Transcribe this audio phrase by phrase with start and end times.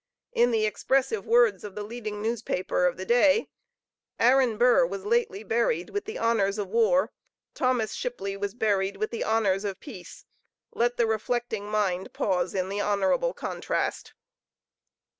[0.31, 3.49] In the expressive words of the leading newspaper of the day,
[4.19, 7.11] "Aaron Burr was lately buried with the honors of war.
[7.53, 10.25] Thomas Shipley was buried with the honors of peace.
[10.73, 14.13] Let the reflecting mind pause in the honorable contrast."